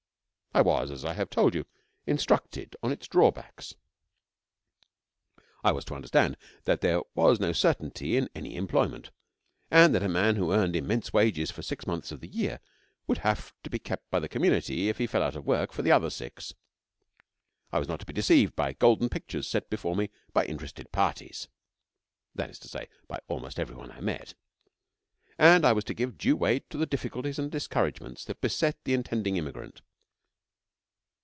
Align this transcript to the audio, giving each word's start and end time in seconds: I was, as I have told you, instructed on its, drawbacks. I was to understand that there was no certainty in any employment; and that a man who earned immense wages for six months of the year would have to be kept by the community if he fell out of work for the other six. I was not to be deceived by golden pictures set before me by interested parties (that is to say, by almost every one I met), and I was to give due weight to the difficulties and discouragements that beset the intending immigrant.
I 0.53 0.59
was, 0.61 0.91
as 0.91 1.05
I 1.05 1.13
have 1.13 1.29
told 1.29 1.55
you, 1.55 1.63
instructed 2.05 2.75
on 2.83 2.91
its, 2.91 3.07
drawbacks. 3.07 3.73
I 5.63 5.71
was 5.71 5.85
to 5.85 5.93
understand 5.95 6.35
that 6.65 6.81
there 6.81 6.99
was 7.15 7.39
no 7.39 7.53
certainty 7.53 8.17
in 8.17 8.27
any 8.35 8.57
employment; 8.57 9.11
and 9.71 9.95
that 9.95 10.03
a 10.03 10.09
man 10.09 10.35
who 10.35 10.51
earned 10.51 10.75
immense 10.75 11.13
wages 11.13 11.51
for 11.51 11.61
six 11.61 11.87
months 11.87 12.11
of 12.11 12.19
the 12.19 12.27
year 12.27 12.59
would 13.07 13.19
have 13.19 13.53
to 13.63 13.69
be 13.69 13.79
kept 13.79 14.11
by 14.11 14.19
the 14.19 14.27
community 14.27 14.89
if 14.89 14.97
he 14.97 15.07
fell 15.07 15.23
out 15.23 15.37
of 15.37 15.45
work 15.47 15.71
for 15.71 15.83
the 15.83 15.91
other 15.93 16.09
six. 16.09 16.53
I 17.71 17.79
was 17.79 17.87
not 17.87 18.01
to 18.01 18.05
be 18.05 18.11
deceived 18.11 18.53
by 18.53 18.73
golden 18.73 19.07
pictures 19.07 19.47
set 19.47 19.69
before 19.69 19.95
me 19.95 20.09
by 20.33 20.43
interested 20.43 20.91
parties 20.91 21.47
(that 22.35 22.49
is 22.49 22.59
to 22.59 22.67
say, 22.67 22.89
by 23.07 23.21
almost 23.29 23.57
every 23.57 23.77
one 23.77 23.89
I 23.89 24.01
met), 24.01 24.33
and 25.37 25.65
I 25.65 25.71
was 25.71 25.85
to 25.85 25.93
give 25.93 26.17
due 26.17 26.35
weight 26.35 26.69
to 26.71 26.77
the 26.77 26.85
difficulties 26.85 27.39
and 27.39 27.49
discouragements 27.49 28.25
that 28.25 28.41
beset 28.41 28.83
the 28.83 28.93
intending 28.93 29.37
immigrant. 29.37 29.81